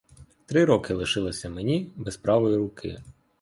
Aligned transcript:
Три 0.47 0.65
роки 0.65 0.91
лишитися 0.93 1.49
мені 1.49 1.93
без 1.95 2.17
правої 2.17 2.55
руки. 2.57 3.01